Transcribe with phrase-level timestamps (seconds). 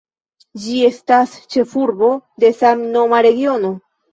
[0.63, 2.11] Ĝi estas ĉefurbo
[2.45, 3.73] de samnoma regiono.